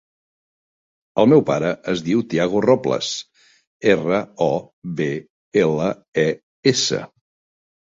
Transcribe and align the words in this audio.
El 1.23 1.27
meu 1.33 1.43
pare 1.49 1.73
es 1.93 2.01
diu 2.07 2.23
Tiago 2.31 2.61
Robles: 2.67 3.11
erra, 3.93 4.23
o, 4.47 4.49
be, 5.03 5.13
ela, 5.67 5.93
e, 6.27 6.27
essa. 6.75 7.05